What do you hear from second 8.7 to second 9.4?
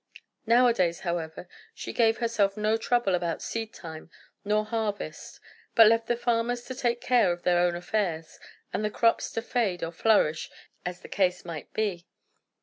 and the crops